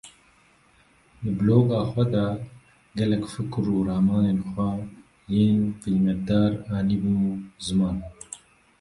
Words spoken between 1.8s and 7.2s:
xwe de gelek fikr û ramanên xwe yên qîmetdar anîbû